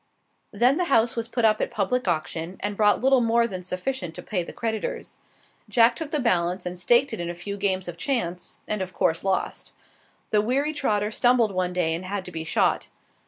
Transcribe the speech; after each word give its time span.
Then 0.51 0.77
the 0.77 0.85
house 0.85 1.15
was 1.15 1.27
put 1.27 1.45
up 1.45 1.61
at 1.61 1.69
public 1.69 2.07
auction, 2.07 2.57
and 2.61 2.75
brought 2.75 3.01
little 3.01 3.21
more 3.21 3.45
than 3.45 3.61
sufficient 3.61 4.15
to 4.15 4.23
pay 4.23 4.41
the 4.41 4.51
creditors. 4.51 5.19
Jack 5.69 5.95
took 5.95 6.09
the 6.09 6.19
balance 6.19 6.65
and 6.65 6.79
staked 6.79 7.13
it 7.13 7.19
in 7.19 7.29
a 7.29 7.35
few 7.35 7.55
games 7.55 7.87
of 7.87 7.97
chance, 7.97 8.57
and 8.67 8.81
of 8.81 8.93
course 8.95 9.23
lost. 9.23 9.73
The 10.31 10.41
weary 10.41 10.73
trotter 10.73 11.11
stumbled 11.11 11.51
one 11.51 11.71
day 11.71 11.93
and 11.93 12.03
had 12.03 12.25
to 12.25 12.31
be 12.31 12.43
shot. 12.43 12.87